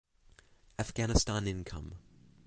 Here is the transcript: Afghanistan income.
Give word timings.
Afghanistan 0.79 1.47
income. 1.47 1.93